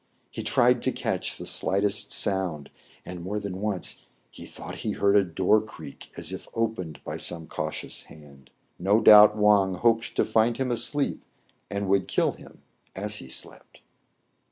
[0.31, 2.71] He tried to catch the slightest sound,
[3.05, 7.17] and more than once he thought he heard a door creak as if opened by
[7.17, 8.49] some cau tious hand.
[8.79, 11.23] No doubt Wang hoped to find him asleep,
[11.69, 12.63] and would kill him
[12.95, 13.81] as he slept.